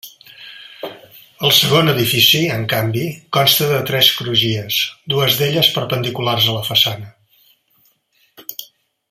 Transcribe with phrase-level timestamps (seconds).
[0.85, 3.03] El segon edifici, en canvi,
[3.37, 4.79] consta de tres crugies,
[5.15, 7.13] dues d'elles perpendiculars a la façana.